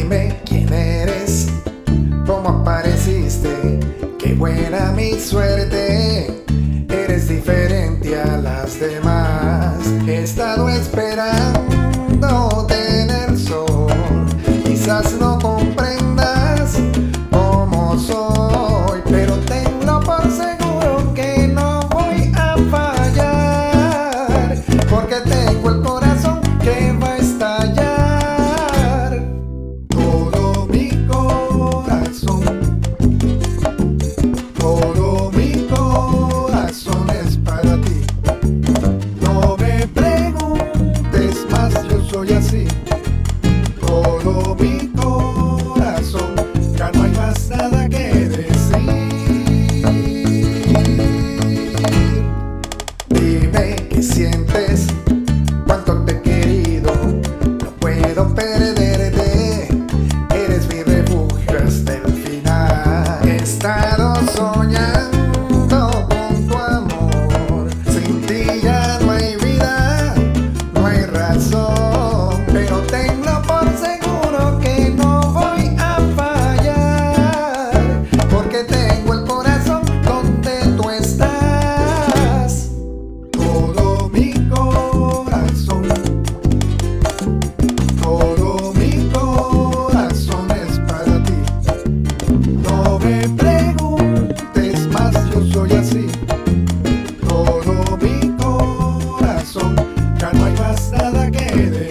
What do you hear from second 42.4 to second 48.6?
así. Todo mi corazón, ya no hay más nada que decir.